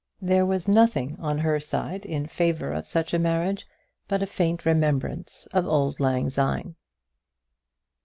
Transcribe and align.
There 0.19 0.47
was 0.47 0.67
nothing 0.67 1.15
on 1.19 1.37
her 1.37 1.59
side 1.59 2.07
in 2.07 2.25
favour 2.25 2.73
of 2.73 2.87
such 2.87 3.13
a 3.13 3.19
marriage 3.19 3.67
but 4.07 4.23
a 4.23 4.25
faint 4.25 4.65
remembrance 4.65 5.45
of 5.53 5.67
auld 5.67 5.99
lang 5.99 6.27
syne. 6.27 6.75